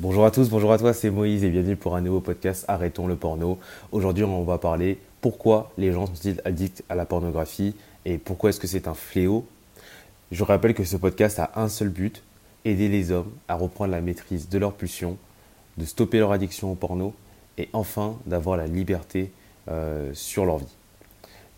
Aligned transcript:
Bonjour 0.00 0.24
à 0.24 0.30
tous, 0.30 0.48
bonjour 0.48 0.72
à 0.72 0.78
toi, 0.78 0.94
c'est 0.94 1.10
Moïse 1.10 1.44
et 1.44 1.50
bienvenue 1.50 1.76
pour 1.76 1.94
un 1.94 2.00
nouveau 2.00 2.20
podcast 2.20 2.64
Arrêtons 2.68 3.06
le 3.06 3.16
porno. 3.16 3.58
Aujourd'hui, 3.92 4.24
on 4.24 4.44
va 4.44 4.56
parler 4.56 4.98
pourquoi 5.20 5.72
les 5.76 5.92
gens 5.92 6.06
sont-ils 6.06 6.40
addicts 6.46 6.82
à 6.88 6.94
la 6.94 7.04
pornographie 7.04 7.74
et 8.06 8.16
pourquoi 8.16 8.48
est-ce 8.48 8.58
que 8.58 8.66
c'est 8.66 8.88
un 8.88 8.94
fléau. 8.94 9.46
Je 10.32 10.42
rappelle 10.42 10.72
que 10.72 10.84
ce 10.84 10.96
podcast 10.96 11.38
a 11.38 11.50
un 11.54 11.68
seul 11.68 11.90
but, 11.90 12.22
aider 12.64 12.88
les 12.88 13.10
hommes 13.10 13.30
à 13.46 13.56
reprendre 13.56 13.90
la 13.90 14.00
maîtrise 14.00 14.48
de 14.48 14.56
leurs 14.56 14.72
pulsions, 14.72 15.18
de 15.76 15.84
stopper 15.84 16.18
leur 16.18 16.32
addiction 16.32 16.72
au 16.72 16.76
porno 16.76 17.12
et 17.58 17.68
enfin 17.74 18.16
d'avoir 18.24 18.56
la 18.56 18.68
liberté 18.68 19.30
euh, 19.68 20.14
sur 20.14 20.46
leur 20.46 20.56
vie. 20.56 20.76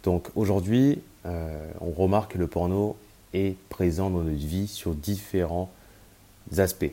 Donc 0.02 0.30
aujourd'hui, 0.34 1.00
euh, 1.27 1.70
on 1.80 1.93
remarque 1.93 2.32
que 2.32 2.38
le 2.38 2.48
porno 2.48 2.96
est 3.34 3.56
présent 3.68 4.11
dans 4.11 4.22
notre 4.22 4.34
vie 4.34 4.66
sur 4.66 4.96
différents 4.96 5.70
aspects. 6.59 6.90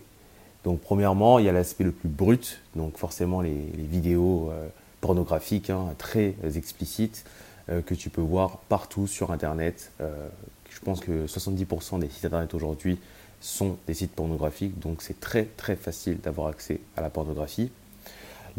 Donc 0.63 0.81
premièrement, 0.81 1.39
il 1.39 1.45
y 1.45 1.49
a 1.49 1.51
l'aspect 1.51 1.83
le 1.83 1.91
plus 1.91 2.09
brut, 2.09 2.61
donc 2.75 2.97
forcément 2.97 3.41
les, 3.41 3.55
vidéos 3.77 4.49
euh, 4.51 4.67
pornographiques 5.01 5.69
hein, 5.69 5.93
très 5.97 6.35
explicites 6.55 7.25
euh, 7.69 7.81
que 7.81 7.95
tu 7.95 8.09
peux 8.09 8.21
voir 8.21 8.57
partout 8.69 9.07
sur 9.07 9.31
Internet. 9.31 9.91
Euh, 10.01 10.27
je 10.69 10.79
pense 10.79 10.99
que 10.99 11.25
70% 11.27 11.99
des 11.99 12.09
sites 12.09 12.25
Internet 12.25 12.53
aujourd'hui 12.53 12.99
sont 13.41 13.77
des 13.87 13.93
sites 13.93 14.11
pornographiques, 14.11 14.79
donc 14.79 15.01
c'est 15.01 15.19
très 15.19 15.45
très 15.45 15.77
facile 15.77 16.19
d'avoir 16.19 16.47
accès 16.47 16.81
à 16.97 17.01
la 17.01 17.09
pornographie. 17.09 17.71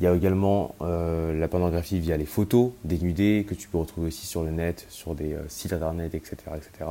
Il 0.00 0.04
y 0.04 0.06
a 0.06 0.14
également 0.14 0.74
la 0.80 1.46
pornographie 1.46 2.00
via 2.00 2.16
les 2.16 2.24
photos 2.24 2.70
dénudées 2.84 3.44
que 3.46 3.54
tu 3.54 3.68
peux 3.68 3.76
retrouver 3.76 4.06
aussi 4.06 4.24
sur 4.24 4.42
le 4.42 4.50
net, 4.50 4.86
sur 4.88 5.14
des 5.14 5.36
sites 5.48 5.74
internet, 5.74 6.14
etc. 6.14 6.36
etc. 6.56 6.90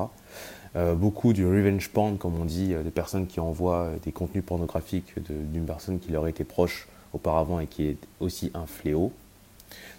Euh, 0.75 0.93
beaucoup 0.93 1.33
du 1.33 1.45
revenge 1.47 1.89
porn, 1.89 2.17
comme 2.17 2.39
on 2.39 2.45
dit, 2.45 2.73
euh, 2.73 2.83
des 2.83 2.91
personnes 2.91 3.25
qui 3.25 3.39
envoient 3.39 3.85
euh, 3.85 3.95
des 4.03 4.11
contenus 4.11 4.43
pornographiques 4.45 5.13
d'une 5.17 5.65
personne 5.65 5.99
qui 5.99 6.11
leur 6.11 6.27
était 6.27 6.43
proche 6.43 6.87
auparavant 7.13 7.59
et 7.59 7.65
qui 7.65 7.87
est 7.87 7.97
aussi 8.19 8.51
un 8.53 8.67
fléau. 8.67 9.11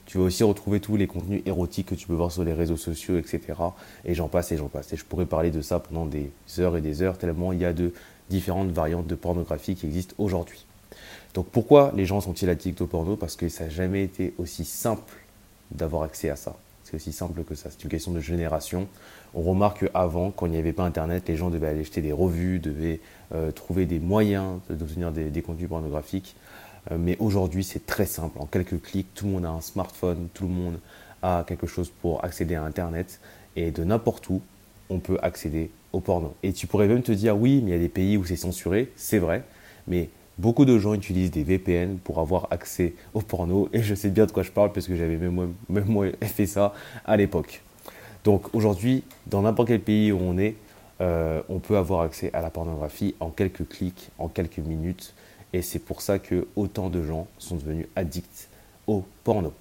Tu 0.07 0.19
vas 0.19 0.25
aussi 0.25 0.45
retrouver 0.45 0.81
tous 0.81 0.97
les 0.97 1.07
contenus 1.07 1.43
érotiques 1.45 1.87
que 1.87 1.95
tu 1.95 2.07
peux 2.07 2.15
voir 2.15 2.31
sur 2.31 2.45
les 2.45 2.53
réseaux 2.53 2.77
sociaux, 2.77 3.19
etc. 3.19 3.41
Et 4.05 4.15
j'en 4.15 4.29
passe 4.29 4.53
et 4.53 4.57
j'en 4.57 4.69
passe. 4.69 4.93
Et 4.93 4.97
je 4.97 5.05
pourrais 5.05 5.27
parler 5.27 5.51
de 5.51 5.61
ça 5.61 5.81
pendant 5.81 6.07
des 6.07 6.31
heures 6.59 6.77
et 6.77 6.81
des 6.81 7.03
heures, 7.03 7.19
tellement 7.19 7.53
il 7.53 7.61
y 7.61 7.65
a 7.65 7.73
de 7.73 7.93
différentes 8.29 8.71
variantes 8.71 9.07
de 9.07 9.15
pornographie 9.15 9.75
qui 9.75 9.87
existent 9.87 10.15
aujourd'hui. 10.19 10.67
Donc 11.35 11.47
pourquoi 11.47 11.93
les 11.95 12.07
gens 12.07 12.21
sont-ils 12.21 12.49
addicts 12.49 12.81
au 12.81 12.87
porno? 12.87 13.17
Parce 13.17 13.37
que 13.37 13.49
ça 13.49 13.65
n'a 13.65 13.71
jamais 13.71 14.03
été 14.03 14.35
aussi 14.39 14.65
simple 14.65 15.15
d'avoir 15.71 16.03
accès 16.03 16.31
à 16.31 16.37
ça. 16.37 16.57
C'est 16.85 16.97
aussi 16.97 17.13
simple 17.13 17.45
que 17.45 17.55
ça. 17.55 17.71
C'est 17.71 17.85
une 17.85 17.91
question 17.91 18.11
de 18.11 18.21
génération. 18.21 18.89
On 19.35 19.43
remarque 19.43 19.89
qu'avant, 19.89 20.33
quand 20.33 20.47
il 20.47 20.53
n'y 20.53 20.59
avait 20.59 20.73
pas 20.73 20.83
Internet, 20.83 21.29
les 21.29 21.37
gens 21.37 21.51
devaient 21.51 21.69
aller 21.69 21.83
acheter 21.83 22.03
des 22.03 22.11
revues, 22.11 22.59
devaient 22.59 22.99
euh, 23.33 23.53
trouver 23.53 23.87
des 23.87 24.01
moyens 24.01 24.59
d'obtenir 24.69 25.13
des, 25.13 25.43
contenus 25.43 25.69
pornographiques. 25.69 26.35
Euh, 26.91 26.97
mais 26.99 27.17
aujourd'hui, 27.21 27.63
c'est 27.63 27.87
très 27.87 28.07
simple. 28.07 28.37
En 28.41 28.47
quelques 28.47 28.83
clics, 28.83 29.15
tout 29.15 29.27
le 29.27 29.33
monde 29.33 29.45
a 29.45 29.51
un 29.51 29.61
smartphone, 29.61 30.29
tout 30.35 30.49
le 30.49 30.53
monde 30.53 30.81
a 31.23 31.45
quelque 31.47 31.69
chose 31.69 31.93
pour 32.03 32.25
accéder 32.25 32.57
à 32.57 32.65
Internet. 32.65 33.21
Et 33.55 33.71
de 33.71 33.85
n'importe 33.85 34.29
où, 34.29 34.41
on 34.89 34.99
peut 34.99 35.19
accéder 35.23 35.71
au 35.93 36.01
porno. 36.01 36.35
Et 36.43 36.53
tu 36.53 36.67
pourrais 36.67 36.89
même 36.89 37.03
te 37.03 37.13
dire, 37.13 37.37
oui, 37.37 37.61
mais 37.63 37.71
il 37.71 37.75
y 37.75 37.77
a 37.77 37.81
des 37.81 37.89
pays 37.89 38.17
où 38.17 38.25
c'est 38.25 38.35
censuré. 38.35 38.91
C'est 38.97 39.19
vrai. 39.19 39.45
Mais 39.87 40.09
Beaucoup 40.41 40.65
de 40.65 40.79
gens 40.79 40.95
utilisent 40.95 41.31
des 41.31 41.43
VPN 41.43 41.99
pour 41.99 42.19
avoir 42.19 42.49
accès 42.51 42.95
au 43.13 43.21
porno 43.21 43.69
et 43.75 43.83
je 43.83 43.95
sais 43.95 44.09
bien 44.09 44.25
de 44.25 44.33
quoi 44.33 44.43
je 44.43 44.51
parle 44.51 44.73
parce 44.73 44.87
que 44.87 44.97
j'avais 44.97 45.19
même 45.19 45.51
moi, 45.69 46.07
fait 46.23 46.47
ça 46.47 46.73
à 47.05 47.19
l'époque. 47.19 47.61
Donc 48.25 48.55
aujourd'hui, 48.55 49.05
dans 49.27 49.43
n'importe 49.43 49.69
quel 49.69 49.83
pays 49.83 50.13
où 50.13 50.19
on 50.19 50.39
est, 50.39 50.57
euh, 51.03 51.43
on 51.51 51.59
peut 51.59 51.77
avoir 51.77 52.01
accès 52.01 52.31
à 52.33 52.41
la 52.41 52.49
pornographie 52.49 53.15
en 53.21 53.29
quelques 53.29 53.69
clics, 53.69 54.09
en 54.17 54.29
quelques 54.29 54.61
minutes. 54.61 55.13
Et 55.53 55.61
c'est 55.61 55.79
pour 55.79 56.01
ça 56.01 56.19
que 56.19 56.47
autant 56.57 56.89
de 56.89 57.03
gens 57.03 57.27
sont 57.37 57.57
devenus 57.57 57.89
addicts 57.95 58.49
au 58.87 59.05
porno. 59.25 59.53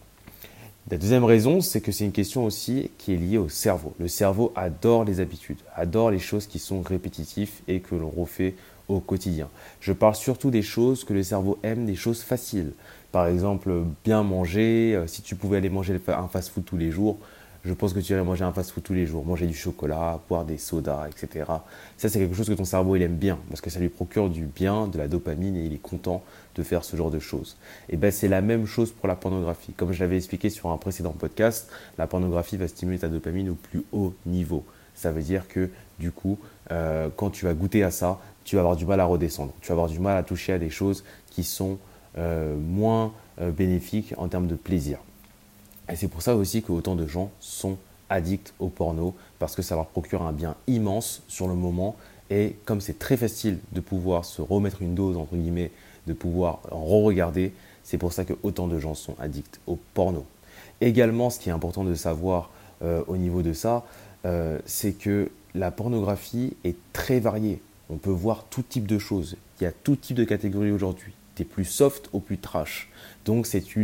La 0.92 0.98
deuxième 0.98 1.24
raison, 1.24 1.62
c'est 1.62 1.82
que 1.82 1.92
c'est 1.92 2.06
une 2.06 2.12
question 2.12 2.46
aussi 2.46 2.90
qui 2.98 3.14
est 3.14 3.18
liée 3.18 3.38
au 3.38 3.48
cerveau. 3.48 3.94
Le 4.00 4.08
cerveau 4.08 4.52
adore 4.56 5.04
les 5.04 5.20
habitudes, 5.20 5.60
adore 5.76 6.10
les 6.10 6.18
choses 6.18 6.48
qui 6.48 6.58
sont 6.58 6.82
répétitives 6.82 7.52
et 7.68 7.80
que 7.80 7.94
l'on 7.94 8.10
refait 8.10 8.56
au 8.88 9.00
quotidien. 9.00 9.50
Je 9.82 9.94
parle 9.94 10.16
surtout 10.16 10.50
des 10.50 10.64
choses 10.64 11.04
que 11.04 11.14
le 11.14 11.22
cerveau 11.22 11.60
aime, 11.62 11.86
des 11.86 11.94
choses 11.94 12.24
faciles. 12.24 12.72
Par 13.12 13.28
exemple, 13.28 13.72
bien 14.04 14.24
manger. 14.24 14.96
Euh, 14.96 15.06
si 15.06 15.22
tu 15.22 15.36
pouvais 15.36 15.58
aller 15.58 15.70
manger 15.70 16.00
un 16.08 16.28
fast-food 16.28 16.66
tous 16.66 16.78
les 16.78 16.90
jours, 16.90 17.20
je 17.66 17.74
pense 17.74 17.94
que 17.94 18.00
tu 18.00 18.14
irais 18.14 18.24
manger 18.24 18.44
un 18.44 18.54
fast-food 18.54 18.84
tous 18.84 18.94
les 18.94 19.06
jours, 19.06 19.26
manger 19.26 19.46
du 19.46 19.54
chocolat, 19.54 20.20
boire 20.30 20.46
des 20.46 20.58
sodas, 20.58 21.08
etc. 21.10 21.46
Ça, 21.98 22.08
c'est 22.08 22.20
quelque 22.20 22.36
chose 22.36 22.48
que 22.48 22.54
ton 22.54 22.66
cerveau 22.66 22.96
il 22.96 23.02
aime 23.02 23.18
bien 23.18 23.38
parce 23.50 23.60
que 23.62 23.70
ça 23.70 23.80
lui 23.80 23.90
procure 23.90 24.30
du 24.30 24.46
bien, 24.46 24.88
de 24.88 24.98
la 24.98 25.08
dopamine 25.08 25.56
et 25.58 25.66
il 25.66 25.74
est 25.74 25.82
content 25.82 26.24
de 26.56 26.64
faire 26.64 26.84
ce 26.84 26.96
genre 26.96 27.12
de 27.12 27.20
choses. 27.20 27.58
Et 27.90 27.98
ben 27.98 28.12
c'est 28.12 28.28
la 28.28 28.42
même 28.42 28.66
chose 28.66 28.92
pour 28.92 29.08
la 29.08 29.16
pornographie. 29.16 29.74
Comme 29.74 29.92
je 29.92 30.00
l'avais 30.00 30.18
expliqué 30.18 30.50
sur 30.50 30.70
un 30.70 30.78
précédent 30.78 31.12
podcast, 31.12 31.70
la 31.98 32.08
pornographie 32.08 32.58
va 32.58 32.68
stimuler 32.68 33.00
ta 33.00 33.08
dopamine 33.08 33.50
au 33.50 33.56
plus 33.56 33.84
haut 33.92 34.14
niveau. 34.26 34.64
Ça 34.96 35.12
veut 35.12 35.22
dire 35.22 35.48
que 35.48 35.70
du 36.00 36.12
coup, 36.12 36.38
euh, 36.72 37.10
quand 37.16 37.30
tu 37.30 37.46
vas 37.46 37.54
goûter 37.54 37.84
à 37.84 37.92
ça, 37.92 38.20
tu 38.44 38.56
vas 38.56 38.62
avoir 38.62 38.76
du 38.76 38.86
mal 38.86 39.00
à 39.00 39.06
redescendre. 39.06 39.54
Tu 39.62 39.68
vas 39.68 39.74
avoir 39.74 39.90
du 39.90 40.00
mal 40.00 40.18
à 40.18 40.24
toucher 40.24 40.54
à 40.54 40.60
des 40.60 40.70
choses 40.70 41.04
qui 41.30 41.44
sont 41.44 41.78
euh, 42.18 42.58
moins 42.58 43.14
euh, 43.40 43.52
bénéfiques 43.52 44.14
en 44.18 44.28
termes 44.28 44.48
de 44.48 44.56
plaisir. 44.56 45.00
Et 45.92 45.96
c'est 45.96 46.08
pour 46.08 46.22
ça 46.22 46.36
aussi 46.36 46.62
que 46.62 46.72
autant 46.72 46.96
de 46.96 47.08
gens 47.08 47.32
sont 47.40 47.78
addicts 48.10 48.54
au 48.60 48.70
porno, 48.70 49.16
parce 49.38 49.56
que 49.56 49.62
ça 49.62 49.76
leur 49.76 49.88
procure 49.88 50.24
un 50.24 50.34
bien 50.34 50.56
immense 50.68 51.22
sur 51.28 51.48
le 51.48 51.56
moment. 51.56 51.96
Et 52.30 52.56
comme 52.66 52.82
c'est 52.82 53.00
très 53.00 53.18
facile 53.18 53.60
de 53.72 53.80
pouvoir 53.80 54.26
se 54.26 54.42
remettre 54.42 54.82
une 54.82 54.96
dose, 54.96 55.18
entre 55.18 55.36
guillemets, 55.36 55.72
de 56.08 56.14
pouvoir 56.14 56.60
re-regarder, 56.72 57.54
c'est 57.84 57.98
pour 57.98 58.14
ça 58.14 58.26
que 58.26 58.34
autant 58.44 58.68
de 58.68 58.80
gens 58.80 58.94
sont 58.94 59.16
addicts 59.20 59.60
au 59.68 59.78
porno. 59.94 60.26
Également, 60.82 61.30
ce 61.30 61.40
qui 61.40 61.50
est 61.50 61.52
important 61.52 61.84
de 61.84 61.96
savoir 61.96 62.52
euh, 62.82 63.04
au 63.08 63.18
niveau 63.18 63.42
de 63.42 63.54
ça, 63.54 63.84
c'est 64.66 64.92
que 64.92 65.32
la 65.56 65.72
pornographie 65.72 66.58
est 66.66 66.76
très 66.92 67.22
variée 67.22 67.62
on 67.90 67.98
peut 67.98 68.12
voir 68.12 68.46
tout 68.50 68.62
type 68.62 68.88
de 68.88 69.00
choses. 69.00 69.36
Il 69.60 69.64
y 69.64 69.68
a 69.68 69.72
tout 69.72 69.96
type 69.96 70.16
de 70.16 70.24
catégories 70.24 70.72
aujourd'hui, 70.72 71.12
des 71.36 71.44
plus 71.44 71.66
soft 71.66 72.10
au 72.14 72.20
plus 72.20 72.38
trash. 72.38 72.90
Donc 73.26 73.48
c'est 73.48 73.76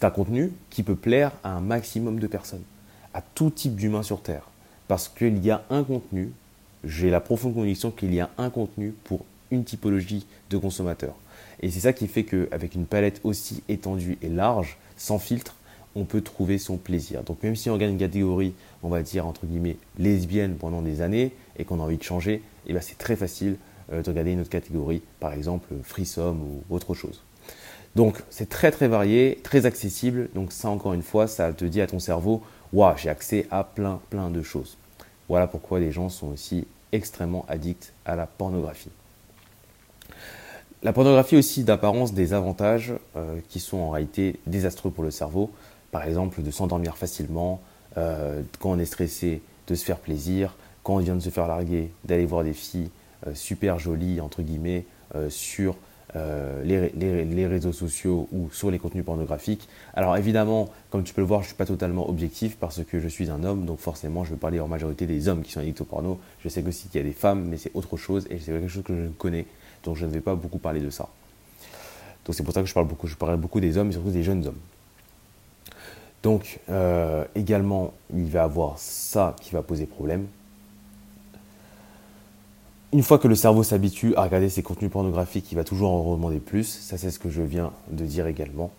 un 0.00 0.10
contenu 0.10 0.52
qui 0.70 0.82
peut 0.82 0.96
plaire 0.96 1.32
à 1.44 1.52
un 1.52 1.60
maximum 1.60 2.18
de 2.18 2.26
personnes, 2.26 2.62
à 3.14 3.22
tout 3.22 3.50
type 3.50 3.76
d'humains 3.76 4.02
sur 4.02 4.22
Terre. 4.22 4.48
Parce 4.88 5.08
qu'il 5.08 5.44
y 5.44 5.50
a 5.50 5.62
un 5.70 5.84
contenu, 5.84 6.32
j'ai 6.84 7.10
la 7.10 7.20
profonde 7.20 7.54
conviction 7.54 7.90
qu'il 7.90 8.12
y 8.14 8.20
a 8.20 8.30
un 8.38 8.50
contenu 8.50 8.94
pour 9.04 9.24
une 9.50 9.64
typologie 9.64 10.26
de 10.50 10.58
consommateurs. 10.58 11.14
Et 11.60 11.70
c'est 11.70 11.80
ça 11.80 11.92
qui 11.92 12.08
fait 12.08 12.24
qu'avec 12.24 12.74
une 12.74 12.86
palette 12.86 13.20
aussi 13.22 13.62
étendue 13.68 14.18
et 14.22 14.28
large, 14.28 14.76
sans 14.96 15.18
filtre, 15.18 15.56
on 15.94 16.04
peut 16.04 16.22
trouver 16.22 16.58
son 16.58 16.76
plaisir. 16.76 17.22
Donc 17.22 17.42
même 17.42 17.54
si 17.54 17.70
on 17.70 17.74
regarde 17.74 17.92
une 17.92 17.98
catégorie, 17.98 18.54
on 18.82 18.88
va 18.88 19.02
dire 19.02 19.26
entre 19.26 19.46
guillemets 19.46 19.76
lesbienne 19.98 20.56
pendant 20.56 20.82
des 20.82 21.02
années 21.02 21.32
et 21.58 21.64
qu'on 21.64 21.80
a 21.80 21.82
envie 21.82 21.98
de 21.98 22.02
changer, 22.02 22.42
eh 22.66 22.72
ben, 22.72 22.80
c'est 22.80 22.98
très 22.98 23.16
facile 23.16 23.56
euh, 23.92 24.02
de 24.02 24.10
regarder 24.10 24.32
une 24.32 24.40
autre 24.40 24.50
catégorie, 24.50 25.02
par 25.20 25.32
exemple 25.32 25.68
Freesome 25.82 26.40
ou 26.40 26.74
autre 26.74 26.94
chose. 26.94 27.20
Donc 27.94 28.22
c'est 28.30 28.48
très 28.48 28.70
très 28.70 28.88
varié, 28.88 29.38
très 29.42 29.66
accessible. 29.66 30.28
Donc 30.34 30.52
ça 30.52 30.68
encore 30.68 30.94
une 30.94 31.02
fois, 31.02 31.26
ça 31.26 31.52
te 31.52 31.64
dit 31.64 31.80
à 31.80 31.86
ton 31.86 31.98
cerveau, 31.98 32.42
waouh, 32.72 32.96
j'ai 32.96 33.10
accès 33.10 33.46
à 33.50 33.64
plein 33.64 34.00
plein 34.10 34.30
de 34.30 34.42
choses. 34.42 34.76
Voilà 35.28 35.46
pourquoi 35.46 35.80
les 35.80 35.92
gens 35.92 36.08
sont 36.08 36.28
aussi 36.28 36.66
extrêmement 36.92 37.44
addicts 37.48 37.92
à 38.04 38.16
la 38.16 38.26
pornographie. 38.26 38.90
La 40.82 40.92
pornographie 40.92 41.36
aussi 41.36 41.62
d'apparence 41.62 42.12
des 42.12 42.32
avantages 42.34 42.92
euh, 43.16 43.38
qui 43.48 43.60
sont 43.60 43.76
en 43.76 43.90
réalité 43.90 44.40
désastreux 44.46 44.90
pour 44.90 45.04
le 45.04 45.12
cerveau. 45.12 45.50
Par 45.92 46.04
exemple, 46.04 46.42
de 46.42 46.50
s'endormir 46.50 46.96
facilement, 46.96 47.60
euh, 47.96 48.42
quand 48.58 48.70
on 48.70 48.78
est 48.78 48.84
stressé, 48.84 49.42
de 49.68 49.74
se 49.76 49.84
faire 49.84 49.98
plaisir, 49.98 50.56
quand 50.82 50.94
on 50.94 50.98
vient 50.98 51.14
de 51.14 51.20
se 51.20 51.30
faire 51.30 51.46
larguer, 51.46 51.92
d'aller 52.04 52.26
voir 52.26 52.42
des 52.42 52.52
filles 52.52 52.90
euh, 53.28 53.34
super 53.34 53.78
jolies, 53.78 54.20
entre 54.20 54.42
guillemets, 54.42 54.84
sur 55.28 55.76
euh, 56.14 56.62
les, 56.62 57.46
réseaux 57.46 57.72
sociaux 57.72 58.28
ou 58.32 58.50
sur 58.52 58.70
les 58.70 58.78
contenus 58.78 59.04
pornographiques. 59.04 59.66
Alors 59.94 60.14
évidemment, 60.16 60.68
comme 60.90 61.04
tu 61.04 61.14
peux 61.14 61.22
le 61.22 61.26
voir, 61.26 61.40
je 61.40 61.46
ne 61.46 61.48
suis 61.48 61.56
pas 61.56 61.64
totalement 61.64 62.08
objectif 62.08 62.56
parce 62.58 62.84
que 62.84 63.00
je 63.00 63.08
suis 63.08 63.30
un 63.30 63.42
homme, 63.44 63.64
donc 63.64 63.78
forcément 63.78 64.22
je 64.22 64.30
vais 64.30 64.36
parler 64.36 64.60
en 64.60 64.68
majorité 64.68 65.06
des 65.06 65.28
hommes 65.28 65.42
qui 65.42 65.52
sont 65.52 65.60
addicts 65.60 65.80
au 65.80 65.84
porno. 65.84 66.20
Je 66.44 66.50
sais 66.50 66.66
aussi 66.66 66.88
qu'il 66.88 67.00
y 67.00 67.04
a 67.04 67.06
des 67.06 67.14
femmes, 67.14 67.46
mais 67.48 67.56
c'est 67.56 67.70
autre 67.74 67.96
chose 67.96 68.26
et 68.28 68.38
c'est 68.38 68.52
quelque 68.52 68.68
chose 68.68 68.84
que 68.84 68.94
je 68.94 69.02
ne 69.02 69.08
connais, 69.08 69.46
donc 69.84 69.96
je 69.96 70.04
ne 70.04 70.10
vais 70.10 70.20
pas 70.20 70.34
beaucoup 70.34 70.58
parler 70.58 70.80
de 70.80 70.90
ça. 70.90 71.08
Donc 72.26 72.34
c'est 72.34 72.42
pour 72.42 72.52
ça 72.52 72.60
que 72.60 72.68
je 72.68 72.74
parle 72.74 72.86
beaucoup, 72.86 73.06
je 73.06 73.16
parle 73.16 73.38
beaucoup 73.38 73.60
des 73.60 73.78
hommes 73.78 73.88
et 73.88 73.92
surtout 73.92 74.10
des 74.10 74.22
jeunes 74.22 74.46
hommes. 74.46 74.60
Donc 76.22 76.60
également, 77.34 77.94
il 78.14 78.26
va 78.26 78.40
y 78.40 78.42
avoir 78.42 78.78
ça 78.78 79.34
qui 79.40 79.52
va 79.52 79.62
poser 79.62 79.86
problème, 79.86 80.26
une 82.92 83.02
fois 83.02 83.18
que 83.18 83.28
le 83.28 83.34
cerveau 83.34 83.62
s'habitue 83.62 84.14
à 84.16 84.22
regarder 84.22 84.48
ces 84.48 84.62
contenus 84.62 84.90
pornographiques, 84.90 85.50
il 85.52 85.54
va 85.54 85.64
toujours 85.64 85.92
en 85.92 86.14
demander 86.14 86.38
plus. 86.38 86.64
Ça, 86.64 86.98
c'est 86.98 87.10
ce 87.10 87.18
que 87.18 87.30
je 87.30 87.42
viens 87.42 87.72
de 87.90 88.04
dire 88.04 88.26
également. 88.26 88.70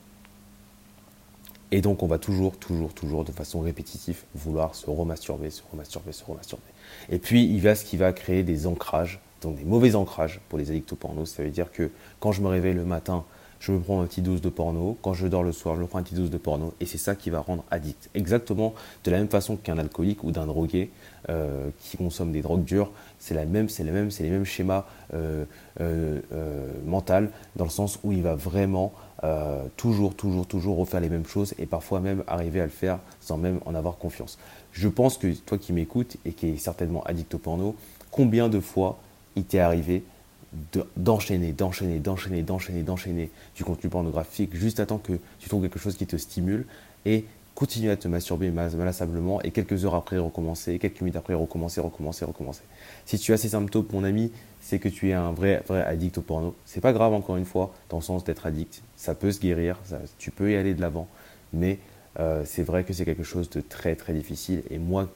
Et 1.72 1.82
donc, 1.82 2.04
on 2.04 2.08
va 2.08 2.20
toujours, 2.20 2.56
toujours, 2.58 2.94
toujours, 2.94 3.24
de 3.24 3.32
façon 3.32 3.62
répétitive, 3.62 4.22
vouloir 4.36 4.76
se 4.76 4.88
remasturber, 4.90 5.50
se 5.50 5.64
remasturber, 5.72 6.12
se 6.12 6.24
remasturber. 6.24 6.64
Et 7.10 7.18
puis, 7.18 7.44
il 7.44 7.62
va 7.62 7.74
ce 7.74 7.84
qui 7.84 7.98
va 7.98 8.14
créer 8.14 8.44
des 8.44 8.68
ancrages 8.68 9.20
donc 9.44 9.58
des 9.58 9.64
mauvais 9.64 9.96
ancrages 9.96 10.40
pour 10.50 10.58
les 10.58 10.72
addicts 10.72 10.94
au 10.94 10.96
porno. 10.96 11.26
Ça 11.26 11.44
veut 11.44 11.50
dire 11.50 11.72
que 11.72 11.92
quand 12.20 12.32
je 12.32 12.42
me 12.42 12.48
réveille 12.48 12.74
le 12.74 12.86
matin, 12.86 13.24
je 13.64 13.72
me 13.72 13.80
prends 13.80 14.02
un 14.02 14.06
petit 14.06 14.22
dose 14.22 14.42
de 14.42 14.50
porno. 14.50 14.98
Quand 15.02 15.14
je 15.14 15.26
dors 15.26 15.42
le 15.42 15.54
soir, 15.54 15.78
je 15.78 15.82
me 15.82 15.88
prends 15.88 16.00
un 16.00 16.04
petit 16.04 16.16
dose 16.16 16.30
de 16.30 16.38
porno. 16.38 16.74
Et 16.82 16.86
c'est 16.86 16.98
ça 16.98 17.16
qui 17.16 17.30
va 17.30 17.40
rendre 17.40 17.64
addict. 17.72 18.10
Exactement 18.14 18.74
de 19.06 19.12
la 19.12 19.20
même 19.20 19.30
façon 19.30 19.56
qu'un 19.56 19.78
alcoolique 19.78 20.26
ou 20.26 20.32
d'un 20.32 20.46
drogué 20.48 20.92
euh, 21.30 21.70
qui 21.80 21.96
consomme 21.96 22.34
des 22.34 22.42
drogues 22.42 22.66
dures. 22.66 22.92
C'est 23.20 23.34
la 23.34 23.46
même, 23.46 23.70
c'est 23.70 23.86
même, 23.86 24.12
c'est 24.12 24.24
les 24.24 24.32
mêmes 24.32 24.44
schémas 24.44 24.86
euh, 25.14 25.46
euh, 25.80 26.20
mentaux 26.86 27.30
dans 27.56 27.64
le 27.64 27.70
sens 27.70 28.00
où 28.04 28.12
il 28.12 28.22
va 28.22 28.36
vraiment 28.36 28.92
toujours, 29.78 30.16
toujours, 30.16 30.46
toujours 30.46 30.78
refaire 30.78 31.00
les 31.00 31.08
mêmes 31.08 31.26
choses 31.26 31.54
et 31.58 31.66
parfois 31.66 32.02
même 32.02 32.26
arriver 32.28 32.60
à 32.60 32.66
le 32.66 32.70
faire 32.70 33.00
sans 33.22 33.38
même 33.38 33.62
en 33.66 33.74
avoir 33.74 33.98
confiance. 33.98 34.38
Je 34.74 34.90
pense 34.90 35.18
que 35.18 35.34
toi 35.34 35.58
qui 35.58 35.72
m'écoutes 35.72 36.18
et 36.26 36.34
qui 36.34 36.50
est 36.50 36.58
certainement 36.58 37.04
addict 37.04 37.34
au 37.34 37.38
porno, 37.38 37.74
combien 38.12 38.50
de 38.50 38.60
fois 38.60 39.00
il 39.38 39.46
t'est 39.46 39.60
arrivé 39.60 40.04
d'enchaîner, 40.98 41.52
d'enchaîner, 41.52 42.00
d'enchaîner, 42.00 42.44
d'enchaîner, 42.44 42.84
d'enchaîner 42.84 43.32
du 43.56 43.64
contenu 43.64 43.90
pornographique 43.90 44.56
juste 44.56 44.80
à 44.80 44.86
temps 44.86 44.98
que 44.98 45.14
tu 45.40 45.50
trouves 45.50 45.62
quelque 45.62 45.80
chose 45.80 45.98
qui 45.98 46.06
te 46.06 46.16
stimule 46.16 46.66
et 47.06 47.26
continuer 47.56 47.92
à 47.92 47.98
te 47.98 48.08
masturber 48.08 48.50
malassablement 48.52 49.42
et 49.44 49.52
quelques 49.52 49.86
heures 49.86 49.96
après 49.96 50.18
recommencer, 50.18 50.80
quelques 50.80 51.02
minutes 51.02 51.16
après 51.16 51.34
recommencer, 51.34 51.82
recommencer, 51.82 52.26
recommencer. 52.26 52.64
Si 53.06 53.20
tu 53.20 53.32
as 53.34 53.38
ces 53.38 53.50
symptômes, 53.50 53.86
mon 53.94 54.04
ami, 54.04 54.32
c'est 54.60 54.80
que 54.80 54.90
tu 54.90 55.10
es 55.10 55.14
un 55.14 55.32
vrai, 55.32 55.64
vrai 55.68 55.84
addict 55.84 56.18
au 56.18 56.22
porno. 56.22 56.56
C'est 56.66 56.82
pas 56.82 56.94
grave 56.94 57.14
encore 57.14 57.38
une 57.38 57.46
fois, 57.46 57.74
dans 57.90 57.98
le 57.98 58.04
sens 58.04 58.24
d'être 58.24 58.46
addict, 58.46 58.82
ça 58.96 59.14
peut 59.14 59.32
se 59.32 59.40
guérir, 59.40 59.80
tu 60.18 60.32
peux 60.32 60.52
y 60.52 60.56
aller 60.56 60.74
de 60.74 60.82
l'avant, 60.82 61.08
mais 61.52 61.80
euh, 62.20 62.44
c'est 62.46 62.64
vrai 62.64 62.84
que 62.84 62.94
c'est 62.94 63.06
quelque 63.06 63.24
chose 63.24 63.50
de 63.50 63.62
très 63.62 63.96
très 63.96 64.14
difficile 64.14 64.64
et 64.70 64.78
moi 64.78 65.10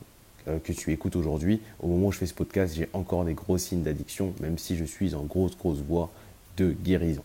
que 0.63 0.73
tu 0.73 0.91
écoutes 0.91 1.15
aujourd'hui, 1.15 1.61
au 1.81 1.87
moment 1.87 2.07
où 2.07 2.11
je 2.11 2.19
fais 2.19 2.25
ce 2.25 2.33
podcast, 2.33 2.75
j'ai 2.75 2.89
encore 2.93 3.25
des 3.25 3.33
gros 3.33 3.57
signes 3.57 3.83
d'addiction, 3.83 4.33
même 4.39 4.57
si 4.57 4.77
je 4.77 4.85
suis 4.85 5.13
en 5.15 5.23
grosse, 5.23 5.57
grosse 5.57 5.79
voie 5.79 6.09
de 6.57 6.71
guérison. 6.71 7.23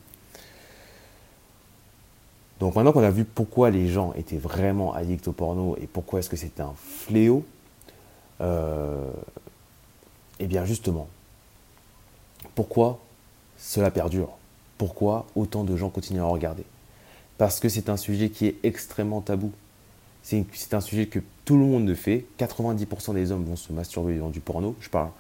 Donc 2.62 2.76
maintenant 2.76 2.92
qu'on 2.92 3.02
a 3.02 3.10
vu 3.10 3.24
pourquoi 3.24 3.70
les 3.70 3.88
gens 3.88 4.12
étaient 4.12 4.38
vraiment 4.38 4.94
addicts 4.94 5.26
au 5.26 5.32
porno 5.32 5.76
et 5.80 5.88
pourquoi 5.88 6.20
est-ce 6.20 6.30
que 6.30 6.36
c'est 6.36 6.60
un 6.60 6.72
fléau, 6.76 7.44
euh, 8.40 9.10
eh 10.38 10.46
bien 10.46 10.64
justement, 10.64 11.08
pourquoi 12.54 13.00
cela 13.58 13.90
perdure? 13.90 14.28
Pourquoi 14.78 15.26
autant 15.34 15.64
de 15.64 15.76
gens 15.76 15.88
continuent 15.88 16.20
à 16.20 16.26
regarder? 16.26 16.64
Parce 17.36 17.58
que 17.58 17.69
c'est 17.69 17.88
un 17.88 17.96
sujet 17.96 18.30
qui 18.30 18.46
est 18.46 18.56
extrêmement 18.62 19.22
tabou. 19.22 19.50
C'est 20.22 20.72
un 20.72 20.80
sujet 20.80 21.06
que 21.06 21.19
tout 21.44 21.56
le 21.56 21.64
monde 21.64 21.88
le 21.88 21.94
fait. 21.94 22.24
90% 22.38 23.14
des 23.14 23.32
hommes 23.32 23.44
vont 23.44 23.56
se 23.56 23.72
masturber 23.72 24.14
devant 24.14 24.30
du 24.30 24.40
porno. 24.40 24.76
Je 24.80 24.88
parle 24.88 25.10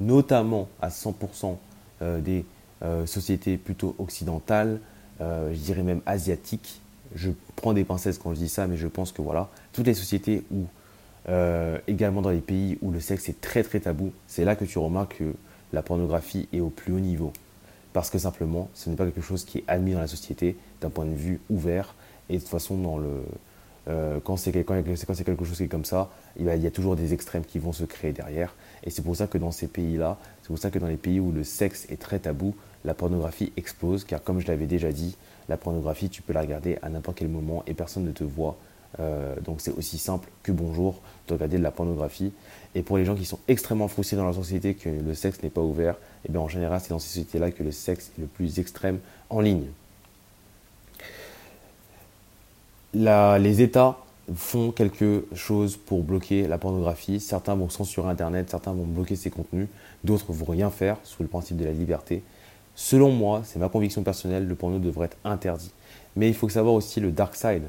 notamment 0.00 0.68
à 0.80 0.88
100% 0.88 1.56
euh, 2.02 2.20
des 2.20 2.44
euh, 2.82 3.06
sociétés 3.06 3.56
plutôt 3.56 3.94
occidentales, 3.98 4.80
euh, 5.20 5.52
je 5.52 5.58
dirais 5.58 5.82
même 5.82 6.00
asiatiques. 6.06 6.80
Je 7.14 7.30
prends 7.56 7.72
des 7.72 7.84
pincettes 7.84 8.18
quand 8.18 8.34
je 8.34 8.38
dis 8.38 8.48
ça, 8.48 8.66
mais 8.66 8.76
je 8.76 8.88
pense 8.88 9.12
que 9.12 9.20
voilà, 9.20 9.50
toutes 9.72 9.86
les 9.86 9.94
sociétés 9.94 10.44
où, 10.50 10.64
également 11.86 12.22
dans 12.22 12.30
les 12.30 12.40
pays 12.40 12.78
où 12.82 12.90
le 12.90 12.98
sexe 12.98 13.28
est 13.28 13.40
très 13.40 13.62
très 13.62 13.80
tabou, 13.80 14.12
c'est 14.26 14.44
là 14.44 14.56
que 14.56 14.64
tu 14.64 14.78
remarques 14.78 15.18
que 15.18 15.34
la 15.72 15.82
pornographie 15.82 16.48
est 16.52 16.60
au 16.60 16.70
plus 16.70 16.92
haut 16.92 17.00
niveau. 17.00 17.32
Parce 17.92 18.08
que 18.08 18.18
simplement, 18.18 18.70
ce 18.74 18.88
n'est 18.88 18.96
pas 18.96 19.04
quelque 19.04 19.20
chose 19.20 19.44
qui 19.44 19.58
est 19.58 19.64
admis 19.68 19.92
dans 19.92 20.00
la 20.00 20.06
société 20.06 20.56
d'un 20.80 20.88
point 20.88 21.04
de 21.04 21.14
vue 21.14 21.38
ouvert. 21.50 21.94
Et 22.30 22.36
de 22.36 22.38
toute 22.40 22.48
façon, 22.48 22.78
dans 22.78 22.96
le, 22.96 23.22
euh, 23.88 24.20
quand 24.22 24.36
c'est 24.36 24.52
quelque 24.52 25.44
chose 25.44 25.56
qui 25.56 25.64
est 25.64 25.68
comme 25.68 25.84
ça, 25.84 26.10
il 26.38 26.46
y 26.46 26.66
a 26.66 26.70
toujours 26.70 26.96
des 26.96 27.14
extrêmes 27.14 27.44
qui 27.44 27.58
vont 27.58 27.72
se 27.72 27.84
créer 27.84 28.12
derrière. 28.12 28.54
Et 28.84 28.90
c'est 28.90 29.02
pour 29.02 29.16
ça 29.16 29.26
que 29.26 29.38
dans 29.38 29.50
ces 29.50 29.66
pays-là, 29.66 30.18
c'est 30.42 30.48
pour 30.48 30.58
ça 30.58 30.70
que 30.70 30.78
dans 30.78 30.86
les 30.86 30.96
pays 30.96 31.20
où 31.20 31.32
le 31.32 31.44
sexe 31.44 31.86
est 31.90 32.00
très 32.00 32.20
tabou, 32.20 32.54
la 32.84 32.94
pornographie 32.94 33.52
explose. 33.56 34.04
Car 34.04 34.22
comme 34.22 34.40
je 34.40 34.46
l'avais 34.46 34.66
déjà 34.66 34.92
dit, 34.92 35.16
la 35.48 35.56
pornographie, 35.56 36.08
tu 36.08 36.22
peux 36.22 36.32
la 36.32 36.42
regarder 36.42 36.78
à 36.82 36.88
n'importe 36.88 37.18
quel 37.18 37.28
moment 37.28 37.62
et 37.66 37.74
personne 37.74 38.04
ne 38.04 38.12
te 38.12 38.24
voit. 38.24 38.56
Euh, 39.00 39.40
donc 39.40 39.60
c'est 39.60 39.70
aussi 39.70 39.96
simple 39.96 40.28
que 40.42 40.52
bonjour 40.52 41.00
de 41.26 41.34
regarder 41.34 41.58
de 41.58 41.62
la 41.62 41.70
pornographie. 41.70 42.32
Et 42.74 42.82
pour 42.82 42.98
les 42.98 43.04
gens 43.04 43.14
qui 43.14 43.24
sont 43.24 43.38
extrêmement 43.48 43.88
frustrés 43.88 44.16
dans 44.16 44.26
la 44.26 44.32
société 44.32 44.74
que 44.74 44.88
le 44.88 45.14
sexe 45.14 45.42
n'est 45.42 45.50
pas 45.50 45.62
ouvert, 45.62 45.94
et 45.94 46.28
eh 46.28 46.32
bien 46.32 46.40
en 46.40 46.48
général 46.48 46.80
c'est 46.80 46.90
dans 46.90 46.98
ces 46.98 47.08
sociétés-là 47.08 47.50
que 47.50 47.62
le 47.62 47.72
sexe 47.72 48.12
est 48.16 48.20
le 48.20 48.26
plus 48.26 48.58
extrême 48.58 48.98
en 49.30 49.40
ligne 49.40 49.66
les 52.94 53.62
États 53.62 53.98
font 54.34 54.70
quelque 54.70 55.26
chose 55.34 55.76
pour 55.76 56.02
bloquer 56.02 56.46
la 56.46 56.58
pornographie. 56.58 57.20
Certains 57.20 57.54
vont 57.54 57.68
censurer 57.68 58.08
Internet, 58.08 58.50
certains 58.50 58.72
vont 58.72 58.84
bloquer 58.84 59.16
ses 59.16 59.30
contenus, 59.30 59.68
d'autres 60.04 60.32
vont 60.32 60.50
rien 60.50 60.70
faire 60.70 60.96
sous 61.04 61.22
le 61.22 61.28
principe 61.28 61.56
de 61.56 61.64
la 61.64 61.72
liberté. 61.72 62.22
Selon 62.74 63.10
moi, 63.10 63.42
c'est 63.44 63.58
ma 63.58 63.68
conviction 63.68 64.02
personnelle, 64.02 64.46
le 64.46 64.54
porno 64.54 64.78
devrait 64.78 65.06
être 65.06 65.18
interdit. 65.24 65.72
Mais 66.16 66.28
il 66.28 66.34
faut 66.34 66.48
savoir 66.48 66.74
aussi 66.74 67.00
le 67.00 67.10
dark 67.10 67.34
side. 67.34 67.64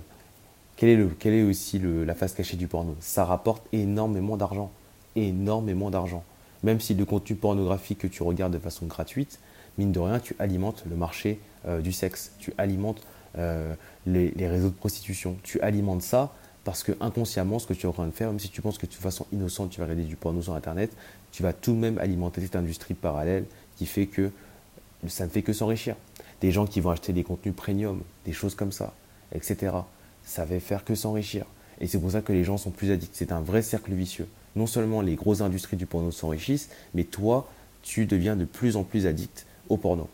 Quelle 0.75 0.89
est, 0.89 0.95
le, 0.95 1.07
quelle 1.07 1.33
est 1.33 1.43
aussi 1.43 1.79
la 1.79 2.15
face 2.15 2.33
cachée 2.33 2.57
du 2.57 2.67
porno? 2.67 2.95
Ça 2.99 3.25
rapporte 3.25 3.63
énormément 3.73 4.37
d'argent. 4.37 4.71
Énormément 5.15 5.89
d'argent. 5.89 6.23
Même 6.63 6.79
si 6.79 6.93
le 6.93 7.05
contenu 7.05 7.35
pornographique 7.35 7.99
que 7.99 8.07
tu 8.07 8.23
regardes 8.23 8.53
de 8.53 8.59
façon 8.59 8.85
gratuite, 8.85 9.39
mine 9.77 9.91
de 9.91 9.99
rien, 9.99 10.19
tu 10.19 10.35
alimentes 10.39 10.83
le 10.89 10.95
marché 10.95 11.39
euh, 11.67 11.81
du 11.81 11.91
sexe. 11.91 12.31
Tu 12.39 12.53
alimentes 12.57 13.01
euh, 13.37 13.73
les, 14.05 14.31
réseaux 14.47 14.69
de 14.69 14.75
prostitution. 14.75 15.37
Tu 15.43 15.59
alimentes 15.61 16.01
ça 16.01 16.33
parce 16.63 16.83
que 16.83 16.93
inconsciemment, 17.01 17.59
ce 17.59 17.67
que 17.67 17.73
tu 17.73 17.85
es 17.85 17.89
en 17.89 17.93
train 17.93 18.05
de 18.05 18.11
faire, 18.11 18.29
même 18.29 18.39
si 18.39 18.49
tu 18.49 18.61
penses 18.61 18.77
que 18.77 18.85
de 18.85 18.93
façon 18.93 19.25
innocente, 19.33 19.71
tu 19.71 19.79
vas 19.79 19.85
regarder 19.85 20.03
du 20.03 20.15
porno 20.15 20.41
sur 20.41 20.53
Internet, 20.53 20.95
tu 21.31 21.43
vas 21.43 21.51
tout 21.51 21.73
de 21.73 21.77
même 21.77 21.97
alimenter 21.97 22.41
cette 22.41 22.55
industrie 22.55 22.93
parallèle 22.93 23.45
qui 23.75 23.85
fait 23.85 24.05
que 24.05 24.31
ça 25.07 25.25
ne 25.25 25.29
fait 25.29 25.41
que 25.41 25.51
s'enrichir. 25.51 25.95
Des 26.41 26.51
gens 26.51 26.65
qui 26.65 26.79
vont 26.79 26.91
acheter 26.91 27.11
des 27.11 27.23
contenus 27.23 27.55
premium, 27.55 28.01
des 28.25 28.33
choses 28.33 28.55
comme 28.55 28.71
ça, 28.71 28.93
etc. 29.33 29.75
Ça 30.23 30.45
va 30.45 30.59
faire 30.59 30.85
que 30.85 30.95
s'enrichir. 30.95 31.45
Et 31.81 31.87
c'est 31.87 31.99
pour 31.99 32.11
ça 32.11 32.21
que 32.21 32.31
les 32.31 32.43
gens 32.43 32.57
sont 32.57 32.71
plus 32.71 32.91
addicts. 32.91 33.15
C'est 33.15 33.31
un 33.31 33.41
vrai 33.41 33.61
cercle 33.61 33.93
vicieux. 33.93 34.27
Non 34.55 34.67
seulement 34.67 35.01
les 35.01 35.15
grosses 35.15 35.41
industries 35.41 35.77
du 35.77 35.85
porno 35.85 36.11
s'enrichissent, 36.11 36.69
mais 36.93 37.03
toi, 37.03 37.49
tu 37.81 38.05
deviens 38.05 38.35
de 38.35 38.45
plus 38.45 38.77
en 38.77 38.83
plus 38.83 39.07
addict 39.07 39.45
au 39.69 39.77
porno. 39.77 40.07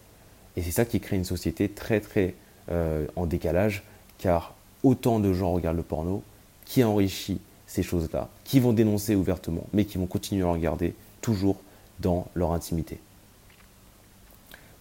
Et 0.56 0.64
c'est 0.64 0.72
ça 0.72 0.86
qui 0.86 1.00
crée 1.00 1.18
une 1.18 1.26
société 1.26 1.70
très 1.70 2.00
très 2.00 2.36
euh, 2.72 3.08
en 3.16 3.26
décalage, 3.26 3.84
car 4.20 4.54
autant 4.84 5.20
de 5.20 5.34
gens 5.34 5.54
regardent 5.54 5.78
le 5.78 5.84
porno 5.84 6.22
qui 6.66 6.84
enrichit 6.84 7.42
ces 7.66 7.82
choses-là, 7.82 8.30
qui 8.44 8.60
vont 8.60 8.74
dénoncer 8.74 9.16
ouvertement, 9.16 9.66
mais 9.74 9.86
qui 9.86 9.98
vont 9.98 10.06
continuer 10.06 10.44
à 10.44 10.52
regarder 10.52 10.94
toujours 11.22 11.58
dans 12.00 12.28
leur 12.36 12.52
intimité. 12.52 13.00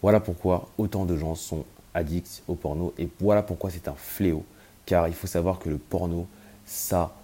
Voilà 0.03 0.21
pourquoi 0.21 0.69
autant 0.77 1.07
de 1.07 1.17
gens 1.17 1.35
sont 1.35 1.65
addicts 1.95 2.43
au 2.47 2.55
porno 2.55 2.93
et 2.99 3.09
voilà 3.21 3.43
pourquoi 3.43 3.71
c'est 3.71 3.89
un 3.89 3.95
fléau. 3.97 4.45
Car 4.87 5.09
il 5.09 5.15
faut 5.15 5.27
savoir 5.27 5.59
que 5.59 5.69
le 5.69 5.79
porno, 5.79 6.27
ça 6.67 7.15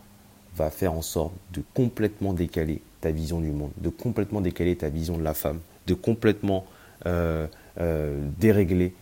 va 0.57 0.71
faire 0.71 0.95
en 0.95 1.03
sorte 1.03 1.33
de 1.53 1.63
complètement 1.75 2.33
décaler 2.33 2.81
ta 3.03 3.11
vision 3.11 3.41
du 3.41 3.51
monde, 3.51 3.73
de 3.79 3.91
complètement 3.91 4.41
décaler 4.41 4.77
ta 4.77 4.89
vision 4.89 5.19
de 5.19 5.23
la 5.23 5.35
femme, 5.35 5.61
de 5.87 5.95
complètement 5.95 6.65
euh, 7.07 7.47
euh, 7.79 8.27
dérégler 8.39 8.95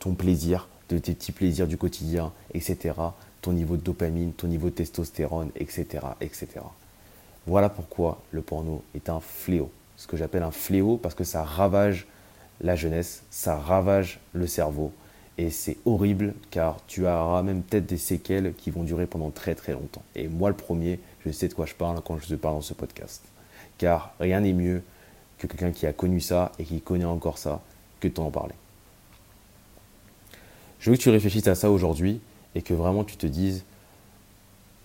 ton 0.00 0.12
plaisir, 0.14 0.68
de 0.88 0.98
tes 0.98 1.14
petits 1.14 1.32
plaisirs 1.32 1.66
du 1.66 1.76
quotidien, 1.76 2.32
etc. 2.54 2.94
Ton 3.42 3.52
niveau 3.52 3.76
de 3.76 3.82
dopamine, 3.82 4.32
ton 4.32 4.48
niveau 4.48 4.70
de 4.70 4.74
testostérone, 4.74 5.50
etc. 5.56 5.86
etc. 6.20 6.48
Voilà 7.46 7.68
pourquoi 7.68 8.22
le 8.32 8.42
porno 8.42 8.82
est 8.94 9.08
un 9.08 9.20
fléau. 9.20 9.70
Ce 9.96 10.06
que 10.06 10.16
j'appelle 10.16 10.42
un 10.42 10.50
fléau 10.50 10.96
parce 10.96 11.14
que 11.14 11.24
ça 11.24 11.44
ravage 11.44 12.06
la 12.60 12.76
jeunesse, 12.76 13.22
ça 13.30 13.56
ravage 13.56 14.20
le 14.32 14.46
cerveau. 14.46 14.92
Et 15.38 15.50
c'est 15.50 15.76
horrible 15.84 16.34
car 16.50 16.78
tu 16.86 17.06
auras 17.06 17.42
même 17.42 17.62
peut-être 17.62 17.86
des 17.86 17.98
séquelles 17.98 18.54
qui 18.54 18.70
vont 18.70 18.82
durer 18.82 19.06
pendant 19.06 19.30
très 19.30 19.54
très 19.54 19.72
longtemps. 19.72 20.02
Et 20.14 20.28
moi 20.28 20.48
le 20.48 20.56
premier, 20.56 20.98
je 21.24 21.30
sais 21.30 21.48
de 21.48 21.54
quoi 21.54 21.66
je 21.66 21.74
parle 21.74 22.00
quand 22.02 22.18
je 22.18 22.26
te 22.26 22.34
parle 22.34 22.56
dans 22.56 22.62
ce 22.62 22.74
podcast. 22.74 23.22
Car 23.78 24.14
rien 24.18 24.40
n'est 24.40 24.54
mieux 24.54 24.82
que 25.38 25.46
quelqu'un 25.46 25.72
qui 25.72 25.86
a 25.86 25.92
connu 25.92 26.20
ça 26.20 26.52
et 26.58 26.64
qui 26.64 26.80
connaît 26.80 27.04
encore 27.04 27.38
ça 27.38 27.60
que 28.00 28.08
de 28.08 28.14
t'en 28.14 28.30
parler. 28.30 28.54
Je 30.78 30.90
veux 30.90 30.96
que 30.96 31.02
tu 31.02 31.10
réfléchisses 31.10 31.48
à 31.48 31.54
ça 31.54 31.70
aujourd'hui 31.70 32.20
et 32.54 32.62
que 32.62 32.74
vraiment 32.74 33.04
tu 33.04 33.16
te 33.16 33.26
dises 33.26 33.64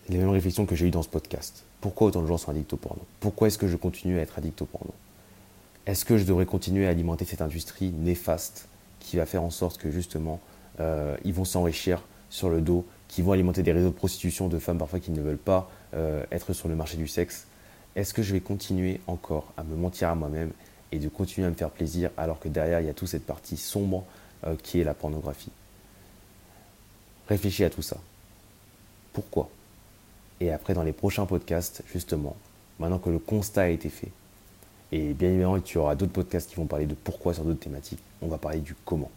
les 0.09 0.17
mêmes 0.17 0.29
réflexions 0.29 0.65
que 0.65 0.75
j'ai 0.75 0.87
eues 0.87 0.91
dans 0.91 1.03
ce 1.03 1.09
podcast. 1.09 1.63
Pourquoi 1.79 2.07
autant 2.07 2.21
de 2.21 2.27
gens 2.27 2.37
sont 2.37 2.51
addicts 2.51 2.73
au 2.73 2.77
porno? 2.77 3.01
Pourquoi 3.19 3.47
est-ce 3.47 3.57
que 3.57 3.67
je 3.67 3.75
continue 3.75 4.19
à 4.19 4.21
être 4.21 4.37
addict 4.37 4.61
au 4.61 4.65
porno? 4.65 4.93
Est-ce 5.85 6.05
que 6.05 6.17
je 6.17 6.25
devrais 6.25 6.45
continuer 6.45 6.85
à 6.85 6.89
alimenter 6.89 7.25
cette 7.25 7.41
industrie 7.41 7.91
néfaste 7.91 8.67
qui 8.99 9.17
va 9.17 9.25
faire 9.25 9.41
en 9.41 9.49
sorte 9.49 9.77
que 9.77 9.89
justement 9.89 10.39
euh, 10.79 11.17
ils 11.23 11.33
vont 11.33 11.45
s'enrichir 11.45 12.01
sur 12.29 12.49
le 12.49 12.61
dos, 12.61 12.85
qui 13.07 13.21
vont 13.21 13.33
alimenter 13.33 13.63
des 13.63 13.71
réseaux 13.71 13.89
de 13.89 13.95
prostitution 13.95 14.47
de 14.47 14.59
femmes 14.59 14.77
parfois 14.77 14.99
qui 14.99 15.11
ne 15.11 15.21
veulent 15.21 15.37
pas 15.37 15.69
euh, 15.93 16.23
être 16.31 16.53
sur 16.53 16.67
le 16.67 16.75
marché 16.75 16.97
du 16.97 17.07
sexe? 17.07 17.47
Est-ce 17.95 18.13
que 18.13 18.21
je 18.21 18.31
vais 18.31 18.39
continuer 18.39 19.01
encore 19.07 19.51
à 19.57 19.63
me 19.63 19.75
mentir 19.75 20.09
à 20.09 20.15
moi-même 20.15 20.51
et 20.91 20.99
de 20.99 21.09
continuer 21.09 21.47
à 21.47 21.49
me 21.49 21.55
faire 21.55 21.71
plaisir 21.71 22.09
alors 22.15 22.39
que 22.39 22.47
derrière 22.47 22.79
il 22.79 22.85
y 22.85 22.89
a 22.89 22.93
toute 22.93 23.09
cette 23.09 23.25
partie 23.25 23.57
sombre 23.57 24.05
euh, 24.45 24.55
qui 24.61 24.79
est 24.79 24.83
la 24.83 24.93
pornographie? 24.93 25.51
Réfléchis 27.27 27.63
à 27.63 27.69
tout 27.69 27.81
ça. 27.81 27.97
Pourquoi? 29.13 29.49
Et 30.39 30.51
après, 30.51 30.73
dans 30.73 30.83
les 30.83 30.91
prochains 30.93 31.25
podcasts, 31.25 31.83
justement, 31.91 32.35
maintenant 32.79 32.99
que 32.99 33.09
le 33.09 33.19
constat 33.19 33.63
a 33.63 33.67
été 33.69 33.89
fait, 33.89 34.11
Et 34.91 35.13
bien 35.13 35.29
évidemment, 35.29 35.59
tu 35.59 35.77
auras 35.77 35.95
d'autres 35.95 36.11
podcasts 36.11 36.49
qui 36.49 36.55
vont 36.57 36.65
parler 36.65 36.85
de 36.85 36.95
pourquoi 36.95 37.33
sur 37.33 37.45
d'autres 37.45 37.59
thématiques. 37.61 38.01
On 38.21 38.27
va 38.27 38.37
parler 38.37 38.59
du 38.59 38.75
comment. 38.85 39.09